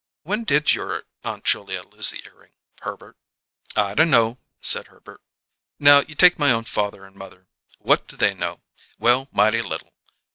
[0.23, 3.17] When did your Aunt Julia lose the earring, Herbert?"
[3.75, 5.21] "I d' know," said Herbert.
[5.77, 7.45] "Now, you take my own father and mother:
[7.77, 8.61] What do they know?
[8.97, 9.93] Well, mighty little.